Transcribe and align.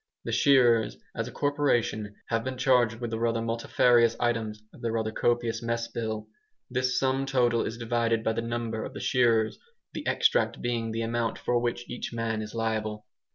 The 0.23 0.31
shearers, 0.31 0.97
as 1.13 1.27
a 1.27 1.31
corporation, 1.31 2.15
have 2.29 2.43
been 2.43 2.57
charged 2.57 2.95
with 2.99 3.11
the 3.11 3.17
multifarious 3.17 4.15
items 4.19 4.63
of 4.73 4.81
their 4.81 4.93
rather 4.93 5.11
copious 5.11 5.61
mess 5.61 5.87
bill. 5.89 6.27
This 6.71 6.97
sum 6.97 7.27
total 7.27 7.63
is 7.67 7.77
divided 7.77 8.23
by 8.23 8.33
the 8.33 8.41
number 8.41 8.83
of 8.83 8.95
the 8.95 8.99
shearers, 8.99 9.59
the 9.93 10.07
extract 10.07 10.59
being 10.59 10.91
the 10.91 11.03
amount 11.03 11.37
for 11.37 11.59
which 11.59 11.87
each 11.87 12.13
man 12.13 12.41
is 12.41 12.55
liable. 12.55 13.05